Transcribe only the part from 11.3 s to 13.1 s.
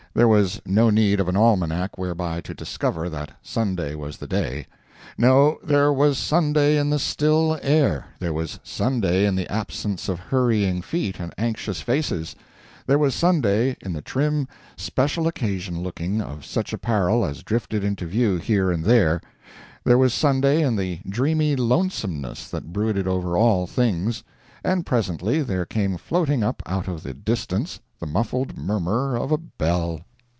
anxious faces; there